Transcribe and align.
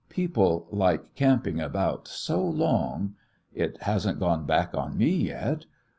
People 0.09 0.67
like 0.71 1.13
camping 1.13 1.59
about 1.59 2.07
so 2.07 2.43
long" 2.43 3.13
"It 3.53 3.77
hasn't 3.83 4.17
gone 4.19 4.47
back 4.47 4.73
on 4.73 4.97
me 4.97 5.11
yet." 5.11 5.67